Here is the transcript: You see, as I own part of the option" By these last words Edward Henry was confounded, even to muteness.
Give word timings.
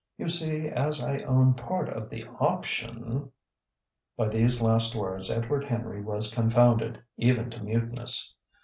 You 0.17 0.29
see, 0.29 0.67
as 0.67 1.03
I 1.03 1.19
own 1.25 1.53
part 1.53 1.87
of 1.87 2.09
the 2.09 2.25
option" 2.39 3.31
By 4.17 4.29
these 4.29 4.59
last 4.59 4.95
words 4.95 5.29
Edward 5.29 5.63
Henry 5.63 6.01
was 6.01 6.33
confounded, 6.33 7.03
even 7.17 7.51
to 7.51 7.61
muteness. 7.61 8.33